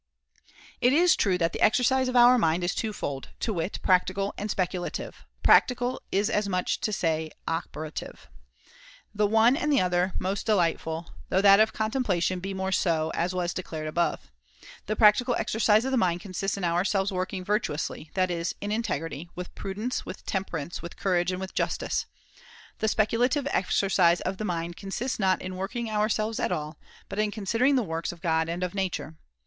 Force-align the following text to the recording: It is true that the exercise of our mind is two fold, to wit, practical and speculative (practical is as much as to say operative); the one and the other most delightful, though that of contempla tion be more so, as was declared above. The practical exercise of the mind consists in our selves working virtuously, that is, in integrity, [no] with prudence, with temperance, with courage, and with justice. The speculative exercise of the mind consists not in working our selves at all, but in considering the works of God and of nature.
It 0.81 0.93
is 0.93 1.15
true 1.15 1.37
that 1.37 1.53
the 1.53 1.61
exercise 1.61 2.07
of 2.07 2.15
our 2.15 2.39
mind 2.39 2.63
is 2.63 2.73
two 2.73 2.91
fold, 2.91 3.29
to 3.41 3.53
wit, 3.53 3.77
practical 3.83 4.33
and 4.35 4.49
speculative 4.49 5.25
(practical 5.43 6.01
is 6.11 6.27
as 6.27 6.49
much 6.49 6.71
as 6.71 6.77
to 6.77 6.91
say 6.91 7.29
operative); 7.47 8.27
the 9.13 9.27
one 9.27 9.55
and 9.55 9.71
the 9.71 9.79
other 9.79 10.13
most 10.17 10.47
delightful, 10.47 11.11
though 11.29 11.39
that 11.43 11.59
of 11.59 11.71
contempla 11.71 12.19
tion 12.23 12.39
be 12.39 12.51
more 12.51 12.71
so, 12.71 13.11
as 13.13 13.35
was 13.35 13.53
declared 13.53 13.85
above. 13.85 14.31
The 14.87 14.95
practical 14.95 15.35
exercise 15.35 15.85
of 15.85 15.91
the 15.91 15.97
mind 15.99 16.19
consists 16.19 16.57
in 16.57 16.63
our 16.63 16.83
selves 16.83 17.11
working 17.11 17.45
virtuously, 17.45 18.09
that 18.15 18.31
is, 18.31 18.55
in 18.59 18.71
integrity, 18.71 19.25
[no] 19.25 19.31
with 19.35 19.53
prudence, 19.53 20.03
with 20.03 20.25
temperance, 20.25 20.81
with 20.81 20.97
courage, 20.97 21.31
and 21.31 21.39
with 21.39 21.53
justice. 21.53 22.07
The 22.79 22.87
speculative 22.87 23.47
exercise 23.51 24.19
of 24.21 24.37
the 24.37 24.45
mind 24.45 24.77
consists 24.77 25.19
not 25.19 25.43
in 25.43 25.57
working 25.57 25.91
our 25.91 26.09
selves 26.09 26.39
at 26.39 26.51
all, 26.51 26.79
but 27.07 27.19
in 27.19 27.29
considering 27.29 27.75
the 27.75 27.83
works 27.83 28.11
of 28.11 28.19
God 28.23 28.49
and 28.49 28.63
of 28.63 28.73
nature. 28.73 29.13